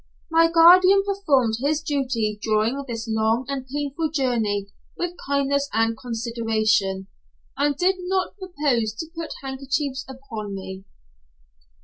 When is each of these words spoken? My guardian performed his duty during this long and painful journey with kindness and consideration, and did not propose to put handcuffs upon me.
My 0.31 0.49
guardian 0.49 1.03
performed 1.03 1.57
his 1.59 1.79
duty 1.83 2.39
during 2.41 2.85
this 2.87 3.07
long 3.07 3.45
and 3.47 3.67
painful 3.67 4.09
journey 4.09 4.71
with 4.97 5.13
kindness 5.27 5.69
and 5.73 5.95
consideration, 5.95 7.05
and 7.55 7.77
did 7.77 7.97
not 7.99 8.33
propose 8.35 8.95
to 8.95 9.05
put 9.15 9.31
handcuffs 9.43 10.03
upon 10.09 10.55
me. 10.55 10.85